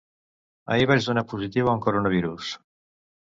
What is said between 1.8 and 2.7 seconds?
coronavirus.